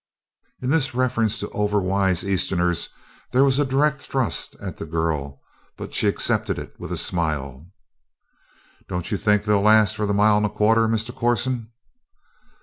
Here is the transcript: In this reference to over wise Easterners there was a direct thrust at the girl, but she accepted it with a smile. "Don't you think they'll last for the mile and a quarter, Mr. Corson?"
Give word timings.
In 0.63 0.71
this 0.71 0.95
reference 0.95 1.37
to 1.37 1.49
over 1.51 1.79
wise 1.79 2.23
Easterners 2.23 2.89
there 3.33 3.43
was 3.43 3.59
a 3.59 3.65
direct 3.65 4.01
thrust 4.01 4.55
at 4.59 4.77
the 4.77 4.85
girl, 4.87 5.39
but 5.77 5.93
she 5.93 6.07
accepted 6.07 6.57
it 6.57 6.73
with 6.79 6.91
a 6.91 6.97
smile. 6.97 7.67
"Don't 8.87 9.11
you 9.11 9.17
think 9.19 9.43
they'll 9.43 9.61
last 9.61 9.95
for 9.95 10.07
the 10.07 10.13
mile 10.15 10.37
and 10.37 10.45
a 10.47 10.49
quarter, 10.49 10.87
Mr. 10.87 11.13
Corson?" 11.15 11.69